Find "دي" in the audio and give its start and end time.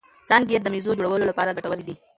1.87-1.95